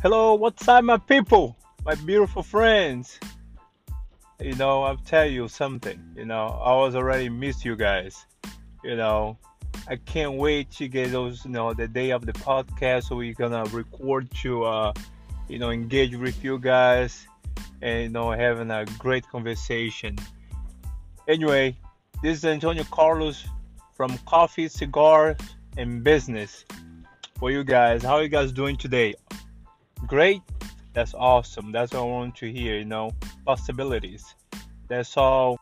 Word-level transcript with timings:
Hello, 0.00 0.34
what's 0.34 0.68
up, 0.68 0.84
my 0.84 0.96
people, 0.96 1.56
my 1.84 1.96
beautiful 1.96 2.44
friends? 2.44 3.18
You 4.40 4.54
know, 4.54 4.84
I'll 4.84 4.96
tell 4.96 5.26
you 5.26 5.48
something. 5.48 6.00
You 6.14 6.24
know, 6.24 6.56
I 6.62 6.72
was 6.76 6.94
already 6.94 7.28
missed 7.28 7.64
you 7.64 7.74
guys. 7.74 8.24
You 8.84 8.94
know, 8.94 9.36
I 9.88 9.96
can't 9.96 10.34
wait 10.34 10.70
to 10.74 10.86
get 10.86 11.10
those. 11.10 11.44
You 11.44 11.50
know, 11.50 11.74
the 11.74 11.88
day 11.88 12.10
of 12.10 12.24
the 12.24 12.32
podcast, 12.32 13.08
so 13.08 13.16
we're 13.16 13.34
gonna 13.34 13.64
record 13.72 14.30
to, 14.42 14.62
uh, 14.62 14.92
you 15.48 15.58
know, 15.58 15.70
engage 15.70 16.14
with 16.14 16.44
you 16.44 16.60
guys, 16.60 17.26
and 17.82 18.02
you 18.04 18.08
know, 18.08 18.30
having 18.30 18.70
a 18.70 18.84
great 19.00 19.26
conversation. 19.26 20.16
Anyway, 21.26 21.76
this 22.22 22.38
is 22.38 22.44
Antonio 22.44 22.84
Carlos 22.92 23.44
from 23.96 24.16
Coffee, 24.26 24.68
Cigars, 24.68 25.38
and 25.76 26.04
Business. 26.04 26.64
For 27.40 27.50
you 27.50 27.64
guys, 27.64 28.04
how 28.04 28.14
are 28.14 28.22
you 28.22 28.28
guys 28.28 28.52
doing 28.52 28.76
today? 28.76 29.16
Great. 30.06 30.42
That's 30.94 31.14
awesome. 31.14 31.72
That's 31.72 31.92
what 31.92 32.00
I 32.00 32.04
want 32.04 32.36
to 32.36 32.50
hear, 32.50 32.76
you 32.76 32.84
know, 32.84 33.10
possibilities. 33.44 34.34
That's 34.88 35.16
all 35.16 35.58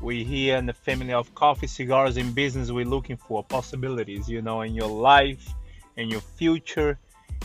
we 0.00 0.24
here 0.24 0.56
in 0.56 0.66
the 0.66 0.72
family 0.72 1.12
of 1.12 1.34
coffee, 1.34 1.66
cigars, 1.66 2.16
and 2.16 2.34
business. 2.34 2.70
We're 2.70 2.84
looking 2.84 3.16
for 3.16 3.44
possibilities, 3.44 4.28
you 4.28 4.42
know, 4.42 4.62
in 4.62 4.74
your 4.74 4.88
life, 4.88 5.54
in 5.96 6.08
your 6.10 6.20
future, 6.20 6.98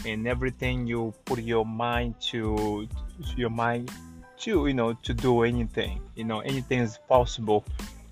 in 0.05 0.27
everything 0.27 0.87
you 0.87 1.13
put 1.25 1.39
your 1.39 1.65
mind 1.65 2.15
to, 2.21 2.87
your 3.35 3.49
mind 3.49 3.91
to, 4.39 4.67
you 4.67 4.73
know, 4.73 4.93
to 4.93 5.13
do 5.13 5.43
anything. 5.43 6.01
You 6.15 6.23
know, 6.23 6.39
anything 6.39 6.79
is 6.79 6.97
possible 7.07 7.65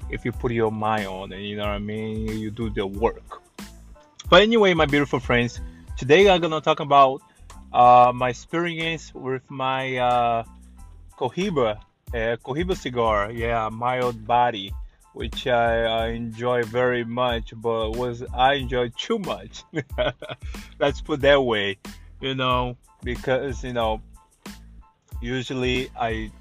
if 0.10 0.26
you 0.26 0.32
put 0.32 0.52
your 0.52 0.72
mind 0.72 1.08
on 1.08 1.32
it. 1.32 1.40
You 1.40 1.58
know 1.58 1.64
what 1.64 1.72
I 1.72 1.80
mean? 1.80 2.28
You 2.28 2.52
do 2.52 2.70
the 2.70 2.86
work. 2.86 3.42
But 4.30 4.42
anyway, 4.42 4.74
my 4.74 4.86
beautiful 4.86 5.20
friends, 5.20 5.62
today 5.98 6.30
I'm 6.30 6.42
gonna 6.42 6.62
talk 6.62 6.81
about 6.81 7.22
uh, 7.73 8.12
my 8.14 8.30
experience 8.30 9.14
with 9.14 9.50
my 9.50 9.98
uh, 9.98 10.44
Cohiba, 11.18 11.80
uh, 12.14 12.38
Cohiba 12.44 12.76
cigar, 12.76 13.32
yeah, 13.32 13.70
mild 13.70 14.26
body, 14.26 14.74
which 15.14 15.48
I, 15.48 15.84
I 15.84 16.08
enjoy 16.09 16.64
very 16.64 17.04
much, 17.04 17.54
but 17.56 17.92
was 17.92 18.24
I 18.34 18.54
enjoy 18.54 18.90
too 18.90 19.20
much. 19.20 19.64
Let's 20.80 21.02
put 21.02 21.22
that 21.22 21.42
way, 21.42 21.78
you 22.22 22.36
know, 22.36 22.78
because 23.04 23.64
you 23.64 23.74
know, 23.74 24.02
usually 25.22 25.90
I, 26.00 26.31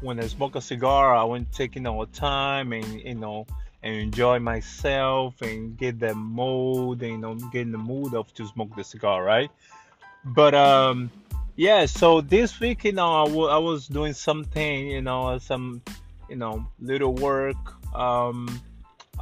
when 0.00 0.18
I 0.18 0.26
smoke 0.26 0.56
a 0.56 0.60
cigar, 0.60 1.14
I 1.14 1.24
want 1.24 1.50
to 1.50 1.56
take 1.56 1.76
you 1.76 1.82
know 1.82 2.04
time 2.06 2.72
and 2.72 3.00
you 3.00 3.14
know 3.14 3.46
and 3.82 3.96
enjoy 3.96 4.38
myself 4.38 5.42
and 5.42 5.76
get 5.76 5.98
the 5.98 6.14
mood 6.14 7.02
and 7.02 7.12
you 7.12 7.18
know 7.18 7.34
get 7.34 7.62
in 7.62 7.72
the 7.72 7.78
mood 7.78 8.14
of 8.14 8.32
to 8.34 8.46
smoke 8.46 8.74
the 8.76 8.84
cigar, 8.84 9.22
right? 9.22 9.50
But 10.24 10.54
um, 10.54 11.10
yeah. 11.56 11.86
So 11.86 12.20
this 12.20 12.60
week, 12.60 12.84
you 12.84 12.92
know, 12.92 13.24
I, 13.24 13.26
w- 13.26 13.48
I 13.48 13.58
was 13.58 13.86
doing 13.88 14.12
something, 14.12 14.88
you 14.88 15.02
know, 15.02 15.38
some, 15.38 15.82
you 16.28 16.36
know, 16.36 16.66
little 16.80 17.14
work 17.14 17.56
um, 17.94 18.60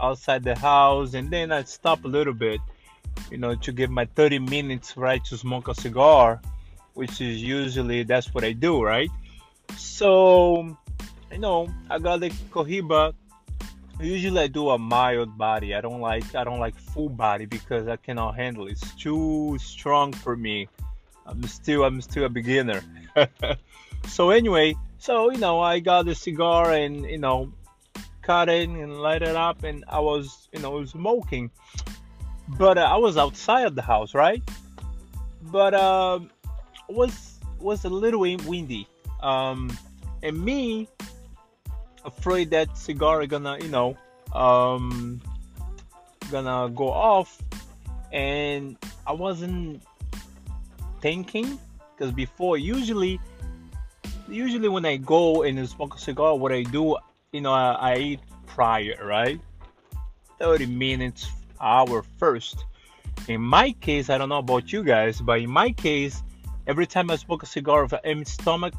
outside 0.01 0.45
the 0.45 0.57
house, 0.57 1.15
and 1.15 1.31
then 1.31 1.53
I 1.53 1.63
stopped 1.65 2.05
a 2.05 2.09
little 2.09 2.35
bit, 2.35 2.61
you 3.31 3.39
know, 3.39 3.55
to 3.57 3.73
give 3.73 3.91
my 3.91 4.05
30 4.15 4.39
minutes 4.41 4.97
right 4.97 5.25
to 5.25 5.37
smoke 5.37 5.69
a 5.69 5.75
cigar, 5.75 6.41
which 6.95 7.21
is 7.21 7.43
usually 7.43 8.03
that's 8.03 8.33
what 8.35 8.45
I 8.45 8.53
do, 8.53 8.83
right? 8.83 9.11
So, 9.77 10.77
you 11.33 11.39
know, 11.39 11.69
I 11.89 11.99
got 11.99 12.21
the 12.21 12.31
Cohiba. 12.51 13.15
Usually 14.01 14.41
I 14.41 14.47
do 14.47 14.71
a 14.71 14.79
mild 14.79 15.37
body. 15.37 15.75
I 15.75 15.81
don't 15.83 16.01
like 16.01 16.35
I 16.35 16.43
don't 16.43 16.59
like 16.59 16.79
full 16.79 17.11
body 17.11 17.45
because 17.45 17.87
I 17.87 17.97
cannot 17.97 18.35
handle 18.35 18.67
it. 18.67 18.73
It's 18.73 18.95
too 18.95 19.59
strong 19.61 20.13
for 20.13 20.37
me. 20.37 20.69
I'm 21.31 21.45
still 21.45 21.85
I'm 21.85 22.01
still 22.01 22.25
a 22.25 22.29
beginner. 22.29 22.83
so 24.09 24.31
anyway, 24.31 24.75
so 24.99 25.31
you 25.31 25.39
know 25.39 25.61
I 25.61 25.79
got 25.79 26.07
the 26.07 26.15
cigar 26.15 26.73
and 26.73 27.07
you 27.07 27.19
know 27.19 27.53
cut 28.23 28.49
it 28.49 28.69
and 28.69 29.01
light 29.01 29.23
it 29.23 29.37
up 29.37 29.63
and 29.63 29.85
I 29.89 30.01
was 30.01 30.49
you 30.53 30.61
know 30.61 30.85
smoking, 30.85 31.51
but 32.59 32.79
uh, 32.79 32.83
I 32.83 32.97
was 32.97 33.17
outside 33.17 33.75
the 33.77 33.83
house, 33.83 34.15
right? 34.15 34.43
But 35.43 35.75
uh, 35.75 36.21
was 36.89 37.39
was 37.61 37.85
a 37.85 37.91
little 37.91 38.21
windy, 38.21 38.89
um, 39.23 39.71
and 40.23 40.45
me 40.45 40.89
afraid 42.05 42.51
that 42.51 42.77
cigar 42.77 43.25
gonna 43.27 43.59
you 43.61 43.69
know 43.69 43.97
um, 44.33 45.23
gonna 46.31 46.69
go 46.75 46.91
off, 46.91 47.41
and 48.13 48.77
I 49.07 49.13
wasn't 49.13 49.83
thinking 51.01 51.59
because 51.95 52.13
before 52.13 52.57
usually 52.57 53.21
usually 54.29 54.69
when 54.69 54.85
I 54.85 54.97
go 54.97 55.43
and 55.43 55.69
smoke 55.69 55.97
a 55.97 55.99
cigar, 55.99 56.37
what 56.37 56.53
I 56.53 56.63
do, 56.63 56.97
you 57.33 57.41
know, 57.41 57.53
I, 57.53 57.73
I 57.73 57.97
eat 57.97 58.21
prior, 58.47 58.97
right? 59.05 59.41
30 60.39 60.67
minutes, 60.67 61.31
hour 61.61 62.03
first. 62.19 62.65
In 63.29 63.41
my 63.41 63.73
case, 63.73 64.09
I 64.09 64.19
don't 64.19 64.29
know 64.29 64.39
about 64.39 64.73
you 64.73 64.83
guys, 64.83 65.21
but 65.21 65.41
in 65.41 65.51
my 65.51 65.73
case, 65.73 66.23
every 66.67 66.87
time 66.87 67.11
I 67.11 67.17
smoke 67.17 67.43
a 67.43 67.47
cigar 67.47 67.83
with 67.83 67.93
an 67.93 68.01
empty 68.05 68.31
stomach, 68.31 68.75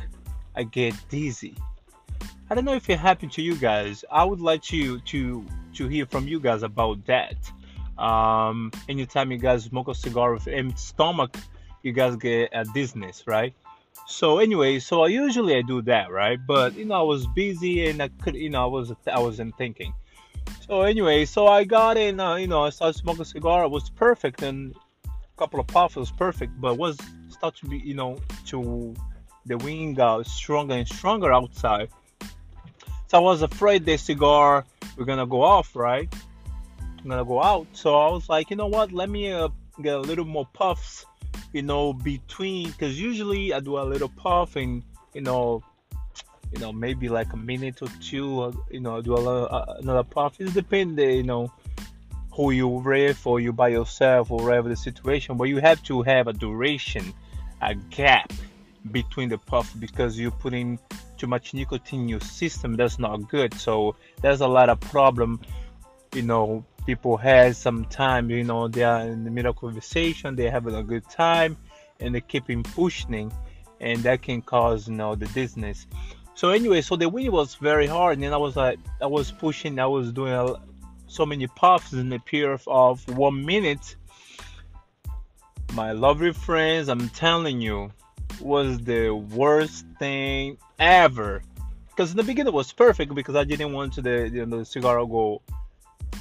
I 0.55 0.63
get 0.63 0.95
dizzy. 1.09 1.55
I 2.49 2.55
don't 2.55 2.65
know 2.65 2.73
if 2.73 2.89
it 2.89 2.99
happened 2.99 3.31
to 3.33 3.41
you 3.41 3.55
guys. 3.55 4.03
I 4.11 4.25
would 4.25 4.41
like 4.41 4.61
to 4.63 4.99
to 4.99 5.45
to 5.75 5.87
hear 5.87 6.05
from 6.05 6.27
you 6.27 6.39
guys 6.39 6.63
about 6.63 7.05
that. 7.05 7.37
Um, 7.97 8.71
anytime 8.89 9.31
you 9.31 9.37
guys 9.37 9.63
smoke 9.63 9.87
a 9.87 9.95
cigar 9.95 10.33
with 10.33 10.47
empty 10.47 10.75
stomach, 10.77 11.37
you 11.83 11.91
guys 11.91 12.15
get 12.15 12.49
a 12.53 12.63
dizziness, 12.65 13.23
right? 13.27 13.53
So 14.07 14.39
anyway, 14.39 14.79
so 14.79 15.03
I 15.03 15.07
usually 15.07 15.55
I 15.55 15.61
do 15.61 15.81
that, 15.83 16.11
right? 16.11 16.39
But 16.45 16.75
you 16.75 16.85
know, 16.85 16.95
I 16.95 17.01
was 17.03 17.27
busy 17.27 17.87
and 17.87 18.01
I 18.01 18.09
could, 18.21 18.35
you 18.35 18.49
know, 18.49 18.63
I 18.63 18.67
was 18.67 18.93
I 19.11 19.19
wasn't 19.19 19.57
thinking. 19.57 19.93
So 20.67 20.81
anyway, 20.81 21.25
so 21.25 21.47
I 21.47 21.63
got 21.63 21.97
in, 21.97 22.19
uh, 22.19 22.35
you 22.35 22.47
know, 22.47 22.63
I 22.63 22.69
started 22.69 22.97
smoking 22.97 23.21
a 23.21 23.25
cigar. 23.25 23.63
It 23.63 23.69
was 23.69 23.89
perfect, 23.89 24.41
and 24.41 24.75
a 25.05 25.09
couple 25.37 25.59
of 25.59 25.67
puffs 25.67 25.95
was 25.95 26.11
perfect, 26.11 26.59
but 26.59 26.77
was 26.77 26.97
start 27.29 27.55
to 27.57 27.67
be, 27.67 27.77
you 27.77 27.93
know, 27.93 28.17
to 28.47 28.93
the 29.45 29.57
wind 29.57 29.95
got 29.97 30.25
stronger 30.25 30.75
and 30.75 30.87
stronger 30.87 31.31
outside. 31.31 31.89
So 33.07 33.17
I 33.17 33.21
was 33.21 33.41
afraid 33.41 33.85
the 33.85 33.97
cigar 33.97 34.65
we're 34.97 35.05
gonna 35.05 35.25
go 35.25 35.41
off, 35.41 35.75
right? 35.75 36.13
I'm 36.79 37.09
gonna 37.09 37.25
go 37.25 37.41
out. 37.41 37.67
So 37.73 37.99
I 37.99 38.09
was 38.09 38.29
like, 38.29 38.49
you 38.49 38.55
know 38.55 38.67
what? 38.67 38.91
Let 38.91 39.09
me 39.09 39.31
uh, 39.31 39.49
get 39.81 39.95
a 39.95 39.99
little 39.99 40.25
more 40.25 40.47
puffs 40.53 41.05
you 41.53 41.61
know, 41.61 41.93
between 41.93 42.67
because 42.67 42.99
usually 42.99 43.53
I 43.53 43.59
do 43.59 43.77
a 43.77 43.83
little 43.83 44.09
puff 44.09 44.55
and 44.55 44.83
you 45.13 45.21
know, 45.21 45.63
you 46.51 46.59
know, 46.59 46.71
maybe 46.71 47.09
like 47.09 47.33
a 47.33 47.37
minute 47.37 47.81
or 47.81 47.89
two, 48.01 48.41
uh, 48.41 48.51
you 48.69 48.79
know, 48.79 49.01
do 49.01 49.15
a 49.15 49.43
uh, 49.45 49.75
another 49.79 50.03
puff. 50.03 50.39
It 50.39 50.53
depends, 50.53 51.01
you 51.01 51.23
know, 51.23 51.51
who 52.33 52.51
you 52.51 52.67
with 52.67 53.25
or 53.25 53.39
you 53.39 53.53
by 53.53 53.69
yourself 53.69 54.31
or 54.31 54.43
whatever 54.43 54.69
the 54.69 54.75
situation. 54.75 55.37
But 55.37 55.45
you 55.45 55.57
have 55.57 55.81
to 55.83 56.01
have 56.01 56.27
a 56.27 56.33
duration, 56.33 57.13
a 57.61 57.75
gap 57.75 58.31
between 58.91 59.29
the 59.29 59.37
puff 59.37 59.73
because 59.79 60.19
you're 60.19 60.31
putting 60.31 60.79
too 61.17 61.27
much 61.27 61.53
nicotine 61.53 62.01
in 62.01 62.09
your 62.09 62.19
system. 62.21 62.75
That's 62.75 62.97
not 62.97 63.29
good. 63.29 63.53
So 63.53 63.95
there's 64.21 64.41
a 64.41 64.47
lot 64.47 64.69
of 64.69 64.79
problem, 64.79 65.39
you 66.13 66.23
know, 66.23 66.65
people 66.85 67.17
had 67.17 67.55
some 67.55 67.85
time, 67.85 68.29
you 68.29 68.43
know, 68.43 68.67
they 68.67 68.83
are 68.83 69.01
in 69.01 69.23
the 69.23 69.31
middle 69.31 69.51
of 69.51 69.57
conversation, 69.57 70.35
they're 70.35 70.51
having 70.51 70.75
a 70.75 70.83
good 70.83 71.07
time, 71.09 71.57
and 71.99 72.15
they 72.15 72.21
keep 72.21 72.45
pushing, 72.75 73.31
and 73.79 74.01
that 74.03 74.21
can 74.21 74.41
cause, 74.41 74.87
you 74.87 74.95
know, 74.95 75.15
the 75.15 75.25
dizziness. 75.27 75.87
So 76.33 76.49
anyway, 76.49 76.81
so 76.81 76.95
the 76.95 77.07
wind 77.07 77.31
was 77.31 77.55
very 77.55 77.87
hard, 77.87 78.17
and 78.17 78.33
I 78.33 78.37
was 78.37 78.55
like, 78.55 78.79
I 79.01 79.05
was 79.05 79.31
pushing, 79.31 79.79
I 79.79 79.85
was 79.85 80.11
doing 80.11 80.33
a, 80.33 80.55
so 81.07 81.25
many 81.25 81.47
puffs 81.47 81.93
in 81.93 82.09
the 82.09 82.19
period 82.19 82.61
of 82.67 83.07
one 83.17 83.45
minute. 83.45 83.95
My 85.73 85.91
lovely 85.91 86.33
friends, 86.33 86.89
I'm 86.89 87.09
telling 87.09 87.61
you, 87.61 87.91
was 88.39 88.79
the 88.79 89.11
worst 89.11 89.85
thing 89.99 90.57
ever. 90.79 91.43
Because 91.89 92.11
in 92.11 92.17
the 92.17 92.23
beginning 92.23 92.53
it 92.53 92.55
was 92.55 92.71
perfect 92.71 93.13
because 93.13 93.35
I 93.35 93.43
didn't 93.43 93.73
want 93.73 93.93
to 93.93 94.01
the 94.01 94.29
you 94.33 94.45
know, 94.45 94.59
the 94.59 94.65
cigar 94.65 94.97
to 94.97 95.05
go 95.05 95.41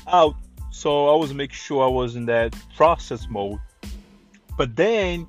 out 0.06 0.34
so 0.70 1.08
I 1.08 1.17
was 1.17 1.34
making 1.34 1.56
sure 1.56 1.84
I 1.84 1.88
was 1.88 2.17
in 2.17 2.26
that 2.26 2.55
process 2.76 3.26
mode. 3.28 3.58
But 4.56 4.76
then 4.76 5.26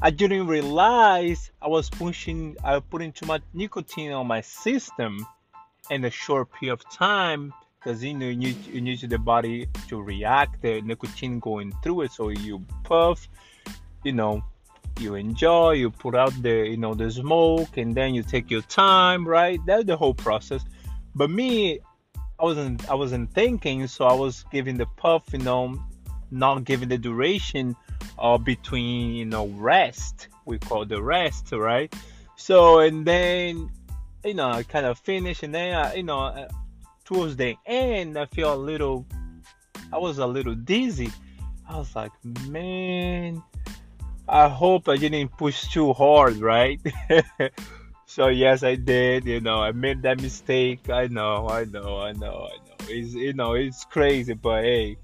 I 0.00 0.10
didn't 0.10 0.46
realize 0.46 1.50
I 1.60 1.68
was 1.68 1.90
pushing, 1.90 2.56
I 2.62 2.74
was 2.74 2.84
putting 2.90 3.12
too 3.12 3.26
much 3.26 3.42
nicotine 3.52 4.12
on 4.12 4.26
my 4.26 4.40
system 4.40 5.26
in 5.90 6.04
a 6.04 6.10
short 6.10 6.52
period 6.52 6.74
of 6.74 6.90
time 6.90 7.52
because 7.78 8.02
you 8.02 8.14
know 8.14 8.26
you 8.26 8.36
need, 8.36 8.66
you 8.66 8.80
need 8.80 9.00
the 9.00 9.18
body 9.18 9.68
to 9.88 10.00
react 10.00 10.62
the 10.62 10.80
nicotine 10.82 11.38
going 11.40 11.72
through 11.82 12.02
it. 12.02 12.12
So 12.12 12.28
you 12.28 12.64
puff 12.84 13.28
you 14.04 14.12
know 14.12 14.42
you 15.00 15.14
enjoy 15.14 15.72
you 15.72 15.90
put 15.90 16.14
out 16.14 16.32
the 16.42 16.68
you 16.68 16.76
know 16.76 16.94
the 16.94 17.10
smoke 17.10 17.76
and 17.76 17.94
then 17.94 18.14
you 18.14 18.22
take 18.22 18.50
your 18.50 18.62
time 18.62 19.26
right? 19.26 19.60
That's 19.66 19.84
the 19.84 19.96
whole 19.96 20.14
process. 20.14 20.64
But 21.14 21.30
me 21.30 21.80
I 22.40 22.44
wasn't 22.44 22.88
I 22.88 22.94
wasn't 22.94 23.32
thinking, 23.32 23.86
so 23.88 24.04
I 24.04 24.14
was 24.14 24.44
giving 24.52 24.76
the 24.76 24.86
puff, 24.86 25.24
you 25.32 25.40
know, 25.40 25.76
not 26.30 26.64
giving 26.64 26.88
the 26.88 26.98
duration 26.98 27.74
uh, 28.18 28.38
between 28.38 29.14
you 29.14 29.24
know 29.24 29.48
rest, 29.48 30.28
we 30.44 30.58
call 30.58 30.84
the 30.84 31.02
rest, 31.02 31.52
right? 31.52 31.92
So 32.36 32.78
and 32.80 33.04
then 33.04 33.70
you 34.24 34.34
know 34.34 34.50
I 34.50 34.62
kind 34.62 34.86
of 34.86 34.98
finished, 34.98 35.42
and 35.42 35.54
then 35.54 35.96
you 35.96 36.04
know 36.04 36.20
uh, 36.20 36.48
towards 37.04 37.36
the 37.36 37.56
end 37.66 38.16
I 38.16 38.26
feel 38.26 38.54
a 38.54 38.56
little, 38.56 39.04
I 39.92 39.98
was 39.98 40.18
a 40.18 40.26
little 40.26 40.54
dizzy. 40.54 41.10
I 41.68 41.76
was 41.76 41.94
like, 41.94 42.12
man, 42.46 43.42
I 44.28 44.48
hope 44.48 44.88
I 44.88 44.96
didn't 44.96 45.36
push 45.36 45.68
too 45.68 45.92
hard, 45.92 46.36
right? 46.52 46.80
So 48.08 48.28
yes, 48.28 48.62
I 48.62 48.74
did. 48.74 49.26
You 49.26 49.40
know, 49.40 49.60
I 49.60 49.72
made 49.72 50.02
that 50.02 50.20
mistake. 50.22 50.88
I 50.88 51.08
know, 51.08 51.46
I 51.46 51.64
know, 51.64 52.00
I 52.00 52.12
know, 52.12 52.48
I 52.50 52.56
know. 52.56 52.76
It's 52.88 53.12
you 53.12 53.34
know, 53.34 53.52
it's 53.52 53.84
crazy, 53.84 54.32
but 54.32 54.64
hey, 54.64 54.96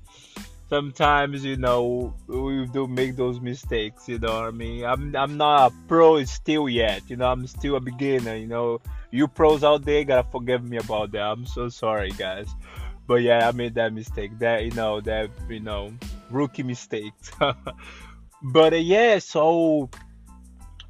sometimes 0.71 1.45
you 1.45 1.56
know 1.56 2.15
we 2.27 2.67
do 2.69 2.87
make 2.87 3.17
those 3.17 3.39
mistakes 3.41 4.09
you 4.09 4.19
know 4.19 4.35
what 4.35 4.45
i 4.45 4.51
mean 4.51 4.85
i'm 4.85 5.15
i'm 5.15 5.37
not 5.37 5.71
a 5.71 5.75
pro 5.87 6.25
still 6.25 6.69
yet 6.69 7.03
you 7.09 7.17
know 7.17 7.31
i'm 7.31 7.47
still 7.47 7.77
a 7.77 7.81
beginner 7.81 8.35
you 8.35 8.47
know 8.47 8.81
you 9.11 9.29
pros 9.29 9.62
out 9.62 9.85
there 9.85 10.03
gotta 10.05 10.27
forgive 10.31 10.65
me 10.65 10.79
about 10.79 11.12
that 11.12 11.21
i'm 11.21 11.45
so 11.45 11.69
sorry 11.69 12.11
guys 12.12 12.49
but 13.06 13.17
yeah 13.17 13.47
i 13.47 13.53
made 13.53 13.75
that 13.75 13.93
mistake 13.93 14.37
that 14.39 14.65
you 14.65 14.71
know 14.71 15.03
that 15.03 15.29
you 15.51 15.61
know 15.61 15.93
rookie 16.31 16.62
mistakes 16.62 17.31
but 18.43 18.73
uh, 18.73 18.77
yeah 18.77 19.19
so 19.19 19.89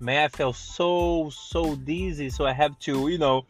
man 0.05 0.25
i 0.25 0.29
felt 0.29 0.57
so 0.57 1.31
so 1.31 1.75
dizzy 1.77 2.31
so 2.31 2.45
i 2.45 2.53
have 2.53 2.79
to 2.79 3.09
you 3.09 3.19
know 3.19 3.45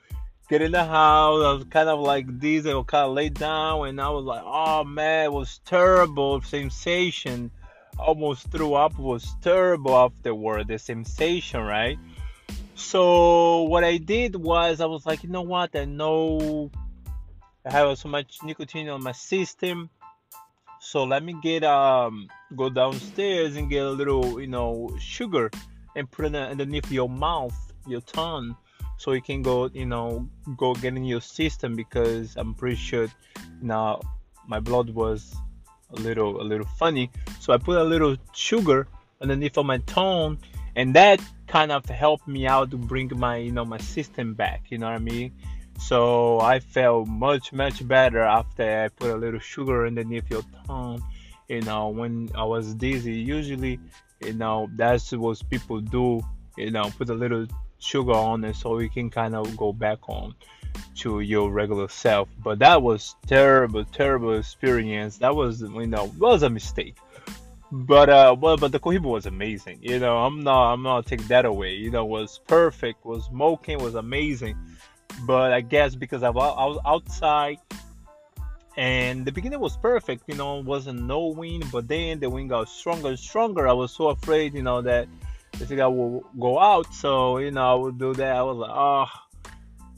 get 0.48 0.62
in 0.62 0.72
the 0.72 0.84
house. 0.84 1.42
I 1.42 1.52
was 1.52 1.64
kind 1.70 1.88
of 1.88 2.00
like 2.00 2.38
dizzy, 2.38 2.70
I 2.70 2.74
was 2.74 2.86
kind 2.86 3.06
of 3.06 3.14
laid 3.14 3.34
down, 3.34 3.88
and 3.88 4.00
I 4.00 4.10
was 4.10 4.24
like, 4.24 4.42
oh 4.44 4.84
man, 4.84 5.26
it 5.26 5.32
was 5.32 5.60
terrible 5.64 6.40
sensation. 6.42 7.50
Almost 7.98 8.50
threw 8.50 8.74
up. 8.74 8.92
It 8.92 8.98
was 8.98 9.34
terrible 9.40 9.96
afterward. 9.96 10.68
The 10.68 10.78
sensation, 10.78 11.60
right? 11.60 11.98
So 12.74 13.62
what 13.62 13.84
I 13.84 13.98
did 13.98 14.34
was 14.34 14.80
I 14.80 14.86
was 14.86 15.06
like, 15.06 15.22
you 15.22 15.30
know 15.30 15.42
what? 15.42 15.76
I 15.76 15.84
know 15.84 16.70
I 17.64 17.72
have 17.72 17.96
so 17.96 18.08
much 18.08 18.38
nicotine 18.42 18.88
on 18.88 19.02
my 19.02 19.12
system. 19.12 19.90
So 20.80 21.04
let 21.04 21.22
me 21.22 21.34
get 21.40 21.64
um 21.64 22.28
go 22.54 22.68
downstairs 22.68 23.56
and 23.56 23.70
get 23.70 23.86
a 23.86 23.90
little 23.90 24.40
you 24.40 24.48
know 24.48 24.94
sugar 24.98 25.50
and 25.96 26.10
put 26.10 26.26
it 26.26 26.34
underneath 26.34 26.90
your 26.90 27.08
mouth, 27.08 27.56
your 27.86 28.00
tongue 28.02 28.56
so 28.96 29.12
you 29.12 29.20
can 29.20 29.42
go 29.42 29.68
you 29.74 29.84
know 29.84 30.28
go 30.56 30.72
get 30.74 30.96
in 30.96 31.04
your 31.04 31.20
system 31.20 31.74
because 31.74 32.36
i'm 32.36 32.54
pretty 32.54 32.76
sure 32.76 33.08
now 33.60 34.00
my 34.46 34.60
blood 34.60 34.90
was 34.90 35.34
a 35.90 35.96
little 35.96 36.40
a 36.40 36.44
little 36.44 36.66
funny. 36.78 37.10
So 37.40 37.52
i 37.52 37.58
put 37.58 37.76
a 37.76 37.84
little 37.84 38.16
sugar 38.32 38.86
underneath 39.20 39.56
of 39.58 39.66
my 39.66 39.78
tongue 39.78 40.38
and 40.76 40.94
that 40.94 41.20
kind 41.46 41.70
of 41.70 41.84
helped 41.86 42.26
me 42.26 42.46
out 42.46 42.70
to 42.70 42.76
bring 42.76 43.10
my 43.16 43.36
you 43.36 43.52
know 43.52 43.64
my 43.64 43.78
system 43.78 44.34
back 44.34 44.64
you 44.70 44.78
know 44.78 44.86
what 44.86 44.94
i 44.94 44.98
mean? 44.98 45.32
So 45.78 46.40
i 46.40 46.60
felt 46.60 47.08
much 47.08 47.52
much 47.52 47.86
better 47.86 48.20
after 48.20 48.84
i 48.84 48.88
put 48.88 49.10
a 49.10 49.16
little 49.16 49.40
sugar 49.40 49.86
underneath 49.86 50.30
your 50.30 50.42
tongue 50.66 51.02
you 51.48 51.60
know 51.62 51.88
when 51.88 52.30
i 52.34 52.44
was 52.44 52.74
dizzy. 52.74 53.14
Usually 53.14 53.78
you 54.24 54.32
know 54.32 54.68
that's 54.76 55.12
what 55.12 55.40
people 55.50 55.80
do 55.80 56.20
you 56.56 56.70
know 56.70 56.90
put 56.96 57.08
a 57.10 57.14
little 57.14 57.46
sugar 57.78 58.12
on 58.12 58.44
it 58.44 58.56
so 58.56 58.78
you 58.78 58.88
can 58.88 59.10
kind 59.10 59.34
of 59.34 59.56
go 59.56 59.72
back 59.72 59.98
on 60.08 60.34
to 60.96 61.20
your 61.20 61.50
regular 61.50 61.88
self. 61.88 62.28
But 62.42 62.58
that 62.60 62.82
was 62.82 63.16
terrible 63.26 63.84
terrible 63.84 64.34
experience. 64.34 65.18
That 65.18 65.34
was 65.34 65.60
you 65.60 65.86
know 65.86 66.12
was 66.18 66.42
a 66.42 66.50
mistake. 66.50 66.96
But 67.70 68.08
uh 68.08 68.36
well 68.38 68.56
but 68.56 68.72
the 68.72 68.80
cohiba 68.80 69.02
was 69.02 69.26
amazing 69.26 69.78
you 69.82 69.98
know 69.98 70.18
i'm 70.18 70.44
not 70.44 70.72
i'm 70.72 70.82
not 70.82 71.06
take 71.06 71.26
that 71.28 71.44
away. 71.44 71.74
You 71.74 71.90
know 71.90 72.04
was 72.04 72.40
perfect 72.46 73.04
was 73.04 73.24
smoking 73.24 73.78
was 73.82 73.94
amazing. 73.94 74.56
But 75.26 75.52
i 75.52 75.60
guess 75.60 75.94
because 75.94 76.22
i 76.22 76.30
was 76.30 76.78
outside 76.84 77.58
and 78.76 79.24
the 79.24 79.32
beginning 79.32 79.60
was 79.60 79.76
perfect 79.76 80.24
you 80.26 80.34
know 80.34 80.56
wasn't 80.56 81.00
no 81.00 81.26
wind 81.26 81.64
but 81.70 81.86
then 81.86 82.18
the 82.18 82.28
wind 82.28 82.50
got 82.50 82.68
stronger 82.68 83.08
and 83.08 83.18
stronger 83.18 83.68
i 83.68 83.72
was 83.72 83.92
so 83.92 84.08
afraid 84.08 84.52
you 84.54 84.62
know 84.62 84.82
that 84.82 85.06
the 85.58 85.66
cigar 85.66 85.90
will 85.90 86.24
go 86.38 86.58
out. 86.58 86.92
So 86.94 87.38
you 87.38 87.50
know, 87.50 87.72
I 87.72 87.74
would 87.74 87.98
do 87.98 88.14
that. 88.14 88.36
I 88.36 88.42
was 88.42 88.56
like, 88.58 88.70
oh, 88.72 89.06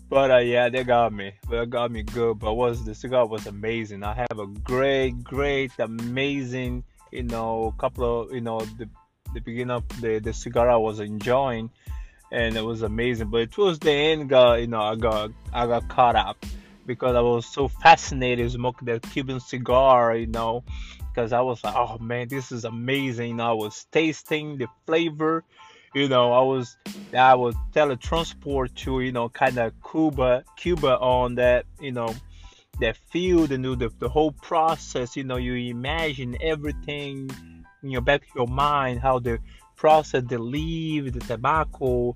but 0.08 0.30
uh, 0.30 0.38
yeah, 0.38 0.68
they 0.68 0.84
got 0.84 1.12
me. 1.12 1.34
They 1.50 1.64
got 1.66 1.90
me 1.90 2.02
good. 2.02 2.38
But 2.38 2.54
was 2.54 2.84
the 2.84 2.94
cigar 2.94 3.26
was 3.26 3.46
amazing. 3.46 4.02
I 4.04 4.14
have 4.14 4.38
a 4.38 4.46
great, 4.46 5.22
great, 5.24 5.72
amazing, 5.78 6.84
you 7.12 7.24
know, 7.24 7.74
couple 7.78 8.22
of 8.22 8.32
you 8.32 8.40
know 8.40 8.60
the 8.60 8.88
the 9.34 9.40
beginning 9.40 9.72
of 9.72 9.88
the 10.00 10.18
the 10.18 10.32
cigar 10.32 10.70
I 10.70 10.76
was 10.76 11.00
enjoying, 11.00 11.70
and 12.30 12.56
it 12.56 12.64
was 12.64 12.82
amazing. 12.82 13.30
But 13.30 13.50
towards 13.52 13.78
the 13.78 13.92
end, 13.92 14.28
got 14.28 14.60
you 14.60 14.66
know, 14.66 14.80
I 14.80 14.96
got 14.96 15.30
I 15.52 15.66
got 15.66 15.88
caught 15.88 16.16
up 16.16 16.44
because 16.86 17.16
I 17.16 17.20
was 17.20 17.46
so 17.46 17.68
fascinated 17.68 18.50
smoking 18.50 18.86
that 18.86 19.02
Cuban 19.02 19.40
cigar, 19.40 20.16
you 20.16 20.26
know, 20.26 20.64
because 21.16 21.32
I 21.32 21.40
was 21.40 21.62
like, 21.64 21.74
oh 21.74 21.98
man, 21.98 22.28
this 22.28 22.52
is 22.52 22.64
amazing. 22.64 23.40
I 23.40 23.52
was 23.52 23.86
tasting 23.90 24.58
the 24.58 24.66
flavor. 24.86 25.44
You 25.94 26.08
know, 26.08 26.32
I 26.32 26.42
was 26.42 26.76
I 27.16 27.34
was 27.34 27.54
teletransport 27.72 28.74
to 28.84 29.00
you 29.00 29.12
know 29.12 29.28
kind 29.28 29.58
of 29.58 29.72
Cuba, 29.90 30.44
Cuba 30.56 30.98
on 30.98 31.36
that 31.36 31.64
you 31.80 31.92
know 31.92 32.14
that 32.80 32.96
field 33.10 33.52
and 33.52 33.64
the, 33.64 33.90
the 33.98 34.08
whole 34.08 34.32
process. 34.32 35.16
You 35.16 35.24
know, 35.24 35.36
you 35.36 35.54
imagine 35.54 36.36
everything 36.40 37.30
in 37.82 37.90
your 37.90 38.02
back 38.02 38.22
of 38.22 38.28
your 38.34 38.46
mind 38.46 39.00
how 39.00 39.18
the 39.18 39.38
process 39.76 40.24
the 40.26 40.38
leaf, 40.38 41.12
the 41.12 41.20
tobacco, 41.20 42.14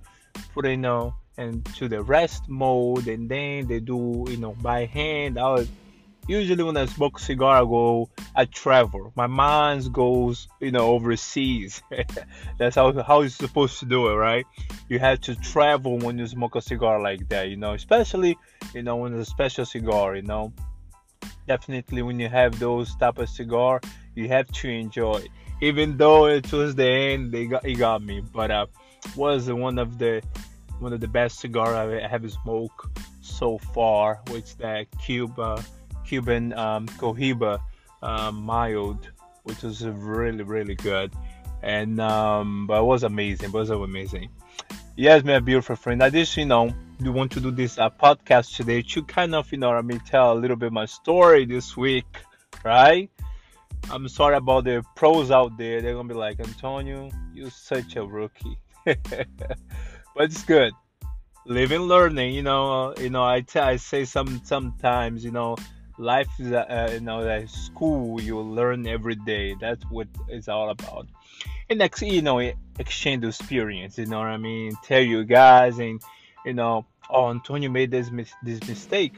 put 0.52 0.66
you 0.66 0.76
know 0.76 1.14
and 1.40 1.64
to 1.76 1.88
the 1.88 2.02
rest 2.02 2.48
mode, 2.48 3.08
and 3.08 3.28
then 3.28 3.66
they 3.66 3.80
do 3.80 4.26
you 4.28 4.36
know 4.36 4.52
by 4.60 4.84
hand. 4.84 5.38
I 5.38 5.48
was 5.54 5.68
usually 6.28 6.62
when 6.62 6.76
I 6.76 6.84
smoke 6.84 7.18
a 7.18 7.22
cigar, 7.22 7.62
I 7.62 7.64
go, 7.64 8.10
I 8.36 8.44
travel. 8.44 9.12
My 9.16 9.26
mind 9.26 9.92
goes, 9.92 10.48
you 10.60 10.70
know, 10.70 10.88
overseas. 10.88 11.82
That's 12.58 12.76
how 12.76 12.92
how 13.02 13.22
you're 13.22 13.30
supposed 13.30 13.80
to 13.80 13.86
do 13.86 14.08
it, 14.08 14.14
right? 14.14 14.46
You 14.88 14.98
have 14.98 15.20
to 15.22 15.34
travel 15.34 15.98
when 15.98 16.18
you 16.18 16.26
smoke 16.26 16.56
a 16.56 16.60
cigar 16.60 17.00
like 17.00 17.28
that, 17.30 17.48
you 17.48 17.56
know, 17.56 17.72
especially, 17.72 18.36
you 18.74 18.82
know, 18.82 18.96
when 18.96 19.18
it's 19.18 19.28
a 19.28 19.30
special 19.30 19.64
cigar, 19.64 20.16
you 20.16 20.22
know. 20.22 20.52
Definitely 21.48 22.02
when 22.02 22.20
you 22.20 22.28
have 22.28 22.58
those 22.58 22.94
type 22.96 23.18
of 23.18 23.28
cigar, 23.28 23.80
you 24.14 24.28
have 24.28 24.46
to 24.60 24.68
enjoy. 24.68 25.26
Even 25.62 25.96
though 25.96 26.26
it 26.26 26.52
was 26.52 26.74
the 26.74 26.88
end, 26.88 27.32
they 27.32 27.46
got 27.46 27.64
it 27.64 27.74
got 27.74 28.02
me, 28.02 28.20
but 28.20 28.50
uh, 28.50 28.66
was 29.16 29.50
one 29.50 29.78
of 29.78 29.98
the 29.98 30.22
one 30.80 30.92
of 30.92 31.00
the 31.00 31.08
best 31.08 31.40
cigar 31.40 31.74
I 31.74 32.06
have 32.06 32.30
smoked 32.30 32.98
so 33.20 33.58
far, 33.58 34.20
which 34.30 34.56
that 34.56 34.86
Cuba 35.02 35.62
Cuban 36.06 36.52
um, 36.54 36.86
Cohiba 36.86 37.60
um, 38.02 38.42
mild, 38.42 39.08
which 39.44 39.62
was 39.62 39.84
really 39.84 40.42
really 40.42 40.74
good, 40.74 41.12
and 41.62 42.00
um, 42.00 42.66
but 42.66 42.80
it 42.80 42.84
was 42.84 43.02
amazing. 43.02 43.48
It 43.48 43.52
was 43.52 43.70
amazing. 43.70 44.30
Yes, 44.96 45.24
my 45.24 45.38
beautiful 45.38 45.76
friend. 45.76 46.02
I 46.02 46.10
just 46.10 46.36
you 46.36 46.46
know 46.46 46.74
you 47.00 47.12
want 47.12 47.32
to 47.32 47.40
do 47.40 47.50
this 47.50 47.78
uh, 47.78 47.90
podcast 47.90 48.56
today 48.56 48.82
to 48.82 49.02
kind 49.02 49.34
of 49.34 49.50
you 49.52 49.58
know 49.58 49.70
let 49.70 49.84
me 49.84 49.98
tell 50.04 50.32
a 50.32 50.38
little 50.38 50.56
bit 50.56 50.72
my 50.72 50.86
story 50.86 51.44
this 51.44 51.76
week, 51.76 52.06
right? 52.64 53.10
I'm 53.88 54.08
sorry 54.08 54.36
about 54.36 54.64
the 54.64 54.84
pros 54.94 55.30
out 55.30 55.56
there. 55.56 55.80
They're 55.80 55.94
gonna 55.94 56.08
be 56.08 56.14
like, 56.14 56.40
Antonio, 56.40 57.10
you're 57.32 57.50
such 57.50 57.96
a 57.96 58.04
rookie, 58.04 58.58
but 60.14 60.24
it's 60.24 60.44
good. 60.44 60.72
Living, 61.46 61.82
learning. 61.82 62.34
You 62.34 62.42
know, 62.42 62.90
uh, 62.90 62.94
you 63.00 63.10
know. 63.10 63.24
I, 63.24 63.40
t- 63.40 63.58
I 63.58 63.76
say 63.76 64.04
some 64.04 64.42
sometimes. 64.44 65.24
You 65.24 65.30
know, 65.30 65.56
life 66.00 66.28
is 66.38 66.50
uh, 66.50 66.90
you 66.92 67.00
know 67.00 67.22
that 67.22 67.48
school 67.50 68.20
you 68.22 68.40
learn 68.40 68.86
every 68.86 69.14
day 69.14 69.54
that's 69.60 69.84
what 69.90 70.08
it's 70.28 70.48
all 70.48 70.70
about 70.70 71.06
and 71.68 71.78
next 71.78 72.00
you 72.00 72.22
know 72.22 72.38
exchange 72.78 73.22
experience 73.22 73.98
you 73.98 74.06
know 74.06 74.18
what 74.18 74.28
i 74.28 74.38
mean 74.38 74.72
tell 74.82 75.00
you 75.00 75.22
guys 75.24 75.78
and 75.78 76.00
you 76.46 76.54
know 76.54 76.86
oh 77.10 77.28
antonio 77.30 77.68
made 77.68 77.90
this 77.90 78.10
this 78.42 78.66
mistake 78.66 79.12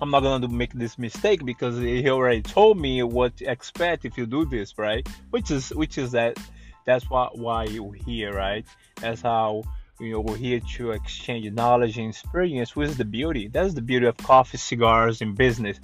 i'm 0.00 0.10
not 0.10 0.20
gonna 0.20 0.48
make 0.48 0.72
this 0.72 0.98
mistake 0.98 1.44
because 1.44 1.76
he 1.78 2.08
already 2.08 2.40
told 2.40 2.78
me 2.78 3.02
what 3.02 3.36
to 3.36 3.44
expect 3.44 4.06
if 4.06 4.16
you 4.16 4.24
do 4.24 4.46
this 4.46 4.78
right 4.78 5.06
which 5.28 5.50
is 5.50 5.68
which 5.74 5.98
is 5.98 6.10
that 6.12 6.38
that's 6.86 7.10
why 7.10 7.28
why 7.34 7.64
you're 7.64 7.92
here 7.92 8.32
right 8.32 8.64
that's 8.98 9.20
how 9.20 9.62
you 10.02 10.12
know, 10.14 10.20
we're 10.20 10.36
here 10.36 10.60
to 10.76 10.90
exchange 10.90 11.50
knowledge 11.52 11.96
and 11.96 12.08
experience 12.10 12.74
with 12.74 12.96
the 12.96 13.04
beauty. 13.04 13.48
That's 13.48 13.74
the 13.74 13.82
beauty 13.82 14.06
of 14.06 14.16
coffee, 14.16 14.58
cigars, 14.58 15.20
and 15.22 15.36
business. 15.36 15.78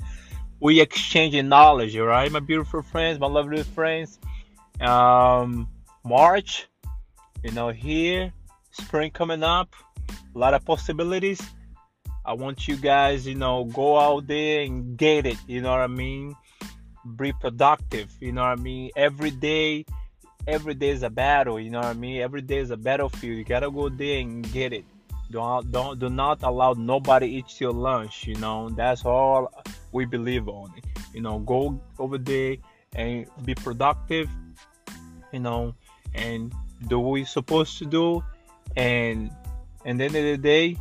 We 0.61 0.81
exchange 0.81 1.41
knowledge, 1.45 1.97
all 1.97 2.07
right, 2.07 2.31
my 2.31 2.41
beautiful 2.41 2.83
friends, 2.83 3.21
my 3.21 3.29
lovely 3.29 3.63
friends. 3.63 4.19
Um, 4.81 5.69
March, 6.05 6.67
you 7.45 7.53
know, 7.53 7.69
here, 7.69 8.33
spring 8.73 9.13
coming 9.13 9.45
up, 9.45 9.73
a 10.35 10.39
lot 10.39 10.55
of 10.55 10.65
possibilities. 10.65 11.41
I 12.25 12.33
want 12.33 12.67
you 12.67 12.77
guys, 12.77 13.27
you 13.27 13.37
know, 13.37 13.65
go 13.65 13.99
out 13.99 14.27
there 14.27 14.63
and 14.63 14.97
get 14.97 15.27
it. 15.27 15.39
You 15.47 15.63
know 15.63 15.71
what 15.71 15.81
I 15.81 15.87
mean? 15.87 16.35
Be 17.17 17.33
productive. 17.33 18.11
You 18.21 18.33
know 18.33 18.43
what 18.43 18.59
I 18.59 18.63
mean? 18.63 18.91
Every 18.97 19.31
day, 19.31 19.87
every 20.49 20.75
day 20.75 20.89
is 20.89 21.03
a 21.03 21.11
battle. 21.11 21.61
You 21.61 21.71
know 21.71 21.79
what 21.79 21.89
I 21.89 21.93
mean? 21.93 22.23
Every 22.23 22.41
day 22.41 22.59
is 22.59 22.71
a 22.71 22.77
battlefield. 22.77 23.37
You 23.37 23.45
gotta 23.45 23.71
go 23.71 23.89
there 23.89 24.19
and 24.19 24.51
get 24.51 24.73
it. 24.73 24.85
Don't 25.31 25.71
don't 25.71 25.99
do 25.99 26.09
not 26.09 26.43
allow 26.43 26.73
nobody 26.73 27.27
eat 27.37 27.61
your 27.61 27.73
lunch. 27.73 28.27
You 28.27 28.35
know 28.37 28.71
that's 28.71 29.05
all 29.05 29.53
we 29.93 30.07
believe 30.07 30.49
on. 30.49 30.73
You 31.13 31.21
know, 31.21 31.39
go 31.41 31.79
over 31.99 32.17
there 32.17 32.57
and 32.95 33.27
be 33.45 33.55
productive. 33.55 34.29
You 35.33 35.41
know, 35.41 35.75
and 36.15 36.53
do 36.89 36.99
what 36.99 37.17
you're 37.17 37.27
supposed 37.27 37.77
to 37.79 37.85
do. 37.85 38.25
And 38.77 39.31
then 39.85 39.99
the 39.99 40.05
end 40.05 40.17
of 40.17 40.25
the 40.25 40.39
day, 40.39 40.77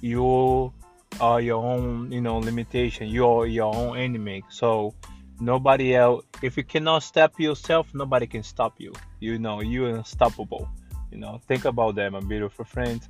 you 0.00 0.72
are 1.20 1.40
your 1.40 1.62
own, 1.62 2.10
you 2.10 2.20
know, 2.20 2.38
limitation. 2.38 3.06
You're 3.08 3.46
your 3.46 3.72
own 3.72 3.96
enemy. 3.96 4.42
So 4.48 4.94
nobody 5.40 5.94
else. 5.94 6.24
If 6.42 6.56
you 6.56 6.64
cannot 6.64 7.02
stop 7.02 7.38
yourself, 7.38 7.94
nobody 7.94 8.26
can 8.26 8.42
stop 8.42 8.74
you. 8.78 8.92
You 9.20 9.38
know, 9.38 9.60
you're 9.60 9.94
unstoppable. 9.96 10.68
You 11.10 11.18
know, 11.18 11.40
think 11.48 11.64
about 11.64 11.96
that, 11.96 12.12
my 12.12 12.20
beautiful 12.20 12.64
friends. 12.64 13.08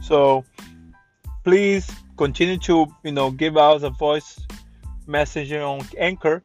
So 0.00 0.44
please 1.44 1.90
continue 2.16 2.58
to, 2.58 2.86
you 3.04 3.12
know, 3.12 3.30
give 3.30 3.56
us 3.56 3.82
a 3.82 3.90
voice 3.90 4.40
message 5.06 5.52
on 5.52 5.86
Anchor. 5.98 6.42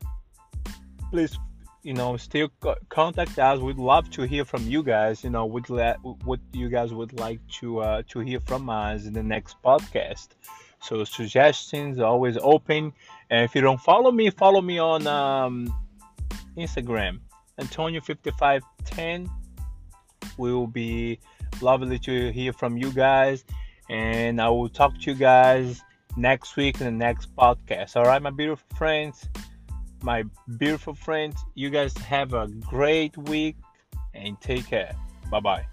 Please, 1.11 1.37
you 1.83 1.93
know, 1.93 2.17
still 2.17 2.49
contact 2.89 3.39
us. 3.39 3.59
We'd 3.59 3.77
love 3.77 4.09
to 4.11 4.23
hear 4.23 4.43
from 4.43 4.67
you 4.67 4.83
guys. 4.83 5.23
You 5.23 5.29
know, 5.29 5.45
would 5.45 5.69
what 5.69 6.39
you 6.51 6.69
guys 6.69 6.93
would 6.93 7.17
like 7.19 7.39
to 7.59 7.79
uh, 7.79 8.03
to 8.09 8.19
hear 8.19 8.39
from 8.41 8.69
us 8.69 9.05
in 9.05 9.13
the 9.13 9.23
next 9.23 9.55
podcast. 9.63 10.29
So 10.87 11.03
suggestions 11.03 11.99
always 11.99 12.37
open. 12.41 12.93
And 13.29 13.43
if 13.43 13.53
you 13.53 13.61
don't 13.61 13.81
follow 13.81 14.09
me, 14.09 14.29
follow 14.29 14.61
me 14.61 14.79
on 14.79 15.05
um, 15.05 15.73
Instagram, 16.57 17.19
Antonio5510. 17.59 19.29
We 20.37 20.53
will 20.53 20.67
be 20.67 21.19
lovely 21.61 21.99
to 21.99 22.31
hear 22.31 22.53
from 22.53 22.77
you 22.77 22.91
guys, 22.91 23.43
and 23.89 24.39
I 24.39 24.49
will 24.49 24.69
talk 24.69 24.97
to 25.01 25.11
you 25.11 25.17
guys 25.17 25.81
next 26.15 26.55
week 26.55 26.79
in 26.79 26.85
the 26.85 26.91
next 26.91 27.35
podcast. 27.35 27.97
All 27.97 28.05
right, 28.05 28.21
my 28.21 28.29
beautiful 28.29 28.77
friends, 28.77 29.27
my 30.01 30.23
beautiful 30.57 30.93
friends, 30.93 31.43
you 31.55 31.69
guys 31.69 31.97
have 31.97 32.33
a 32.33 32.47
great 32.47 33.17
week 33.17 33.57
and 34.13 34.39
take 34.39 34.67
care. 34.67 34.95
Bye 35.29 35.41
bye. 35.41 35.65